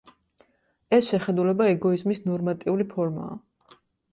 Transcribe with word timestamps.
ეს 0.97 1.09
შეხედულება 1.11 1.67
ეგოიზმის 1.73 2.25
ნორმატიული 2.31 2.89
ფორმაა. 2.95 3.37